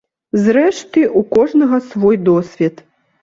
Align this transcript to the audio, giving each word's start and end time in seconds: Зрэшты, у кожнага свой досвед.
Зрэшты, 0.43 1.03
у 1.19 1.21
кожнага 1.35 1.79
свой 1.91 2.19
досвед. 2.31 2.75